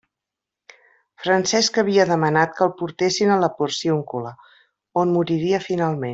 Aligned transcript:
Francesc 1.25 1.77
havia 1.81 2.05
demanat 2.13 2.57
que 2.57 2.65
el 2.67 2.73
portessin 2.81 3.35
a 3.35 3.37
la 3.45 3.51
Porciúncula, 3.61 4.35
on 5.05 5.15
moriria 5.19 5.63
finalment. 5.71 6.09